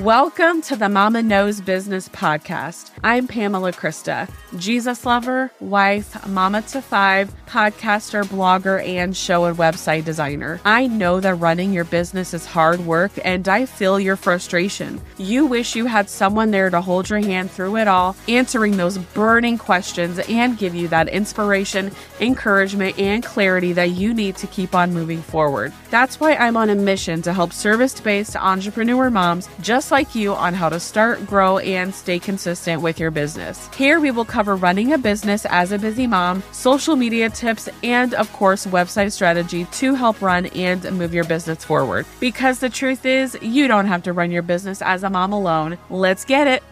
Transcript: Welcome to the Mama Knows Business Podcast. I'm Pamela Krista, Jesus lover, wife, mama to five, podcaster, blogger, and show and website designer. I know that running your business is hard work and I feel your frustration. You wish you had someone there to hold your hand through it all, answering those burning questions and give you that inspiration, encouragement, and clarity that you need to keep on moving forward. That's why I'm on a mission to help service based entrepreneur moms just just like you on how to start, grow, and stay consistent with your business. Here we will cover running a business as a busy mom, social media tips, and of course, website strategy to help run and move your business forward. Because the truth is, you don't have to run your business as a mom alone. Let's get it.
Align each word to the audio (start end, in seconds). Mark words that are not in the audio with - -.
Welcome 0.00 0.60
to 0.62 0.76
the 0.76 0.90
Mama 0.90 1.22
Knows 1.22 1.62
Business 1.62 2.06
Podcast. 2.10 2.90
I'm 3.02 3.26
Pamela 3.26 3.72
Krista, 3.72 4.28
Jesus 4.58 5.06
lover, 5.06 5.50
wife, 5.58 6.26
mama 6.28 6.60
to 6.62 6.82
five, 6.82 7.34
podcaster, 7.46 8.22
blogger, 8.24 8.86
and 8.86 9.16
show 9.16 9.46
and 9.46 9.56
website 9.56 10.04
designer. 10.04 10.60
I 10.66 10.86
know 10.86 11.18
that 11.20 11.36
running 11.36 11.72
your 11.72 11.84
business 11.84 12.34
is 12.34 12.44
hard 12.44 12.80
work 12.80 13.12
and 13.24 13.48
I 13.48 13.64
feel 13.64 13.98
your 13.98 14.16
frustration. 14.16 15.00
You 15.16 15.46
wish 15.46 15.74
you 15.74 15.86
had 15.86 16.10
someone 16.10 16.50
there 16.50 16.68
to 16.68 16.82
hold 16.82 17.08
your 17.08 17.20
hand 17.20 17.50
through 17.50 17.78
it 17.78 17.88
all, 17.88 18.16
answering 18.28 18.76
those 18.76 18.98
burning 18.98 19.56
questions 19.56 20.18
and 20.28 20.58
give 20.58 20.74
you 20.74 20.88
that 20.88 21.08
inspiration, 21.08 21.90
encouragement, 22.20 22.98
and 22.98 23.24
clarity 23.24 23.72
that 23.72 23.92
you 23.92 24.12
need 24.12 24.36
to 24.36 24.46
keep 24.46 24.74
on 24.74 24.92
moving 24.92 25.22
forward. 25.22 25.72
That's 25.88 26.20
why 26.20 26.34
I'm 26.34 26.58
on 26.58 26.68
a 26.68 26.74
mission 26.74 27.22
to 27.22 27.32
help 27.32 27.54
service 27.54 27.98
based 27.98 28.36
entrepreneur 28.36 29.08
moms 29.08 29.48
just 29.60 29.85
just 29.86 29.92
like 29.92 30.16
you 30.16 30.34
on 30.34 30.52
how 30.52 30.68
to 30.68 30.80
start, 30.80 31.24
grow, 31.28 31.58
and 31.58 31.94
stay 31.94 32.18
consistent 32.18 32.82
with 32.82 32.98
your 32.98 33.12
business. 33.12 33.68
Here 33.76 34.00
we 34.00 34.10
will 34.10 34.24
cover 34.24 34.56
running 34.56 34.92
a 34.92 34.98
business 34.98 35.46
as 35.46 35.70
a 35.70 35.78
busy 35.78 36.08
mom, 36.08 36.42
social 36.50 36.96
media 36.96 37.30
tips, 37.30 37.68
and 37.84 38.12
of 38.14 38.32
course, 38.32 38.66
website 38.66 39.12
strategy 39.12 39.64
to 39.64 39.94
help 39.94 40.20
run 40.20 40.46
and 40.46 40.82
move 40.98 41.14
your 41.14 41.22
business 41.22 41.64
forward. 41.64 42.04
Because 42.18 42.58
the 42.58 42.68
truth 42.68 43.06
is, 43.06 43.38
you 43.40 43.68
don't 43.68 43.86
have 43.86 44.02
to 44.02 44.12
run 44.12 44.32
your 44.32 44.42
business 44.42 44.82
as 44.82 45.04
a 45.04 45.10
mom 45.10 45.32
alone. 45.32 45.78
Let's 45.88 46.24
get 46.24 46.48
it. 46.48 46.64